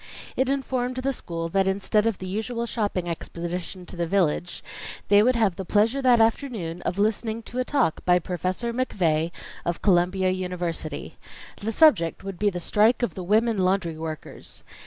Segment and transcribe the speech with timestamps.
[0.35, 4.63] It informed the school that instead of the usual shopping expedition to the village,
[5.09, 9.29] they would have the pleasure that afternoon of listening to a talk by Professor McVey
[9.63, 11.17] of Columbia University.
[11.57, 14.63] The subject would be the strike of the women laundry workers.